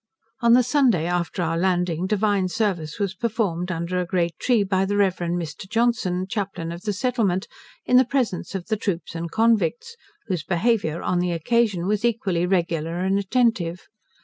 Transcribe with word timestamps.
On 0.39 0.53
the 0.53 0.63
Sunday 0.63 1.05
after 1.05 1.43
our 1.43 1.55
landing 1.59 2.07
divine 2.07 2.47
service 2.47 2.97
was 2.97 3.13
performed 3.13 3.71
under 3.71 3.99
a 4.01 4.05
great 4.07 4.33
tree, 4.39 4.63
by 4.63 4.83
the 4.83 4.97
Rev. 4.97 5.15
Mr. 5.17 5.69
Johnson, 5.69 6.25
Chaplain 6.27 6.71
of 6.71 6.81
the 6.81 6.91
Settlement, 6.91 7.47
in 7.85 7.97
the 7.97 8.03
presence 8.05 8.55
of 8.55 8.65
the 8.65 8.77
troops 8.77 9.13
and 9.13 9.29
convicts, 9.31 9.95
whose 10.25 10.41
behaviour 10.41 11.03
on 11.03 11.19
the 11.19 11.31
occasion 11.33 11.85
was 11.85 12.03
equally 12.03 12.47
regular 12.47 12.97
and 13.01 13.19
attentive. 13.19 13.89